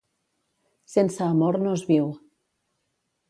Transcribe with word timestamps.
Sense 0.93 1.27
amor 1.27 1.59
no 1.65 1.75
es 1.79 1.85
viu. 1.91 2.07